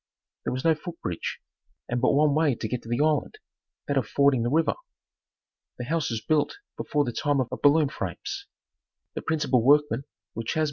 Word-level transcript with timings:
There 0.45 0.53
was 0.53 0.65
no 0.65 0.73
foot 0.73 0.99
bridge 1.03 1.37
and 1.87 2.01
but 2.01 2.13
one 2.13 2.33
way 2.33 2.55
to 2.55 2.67
get 2.67 2.81
to 2.81 2.89
the 2.89 3.01
island, 3.01 3.37
that 3.87 3.97
of 3.97 4.07
fording 4.07 4.41
the 4.41 4.49
river. 4.49 4.73
The 5.77 5.85
house 5.85 6.09
was 6.09 6.21
built 6.27 6.57
before 6.75 7.05
the 7.05 7.13
time 7.13 7.39
of 7.39 7.49
baloon 7.61 7.89
frames. 7.89 8.47
The 9.13 9.21
principal 9.21 9.61
workmen 9.61 10.05
were 10.33 10.41
Chas. 10.41 10.59